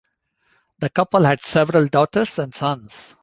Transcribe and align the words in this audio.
The 0.79 0.89
couple 0.89 1.25
had 1.25 1.41
several 1.41 1.85
daughters 1.87 2.39
and 2.39 2.51
sons. 2.55 3.15